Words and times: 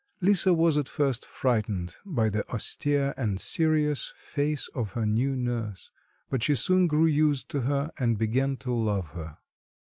Lisa 0.19 0.51
was 0.51 0.77
at 0.79 0.87
first 0.89 1.23
frightened 1.27 1.97
by 2.07 2.27
the 2.27 2.43
austere 2.49 3.13
and 3.17 3.39
serious 3.39 4.11
face 4.17 4.67
of 4.69 4.93
her 4.93 5.05
new 5.05 5.35
nurse; 5.35 5.91
but 6.27 6.41
she 6.41 6.55
soon 6.55 6.87
grew 6.87 7.05
used 7.05 7.49
to 7.49 7.61
her 7.61 7.91
and 7.99 8.17
began 8.17 8.57
to 8.57 8.73
love 8.73 9.09
her. 9.09 9.37